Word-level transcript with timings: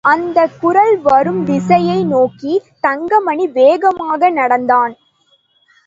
அந்தக் 0.03 0.51
குரல் 0.59 0.97
வரும் 0.99 1.45
திசையை 1.45 2.05
நோக்கித் 2.05 2.69
தங்கமணி 2.79 3.47
வேகமாக 3.47 4.29
நடந்தான். 4.29 4.93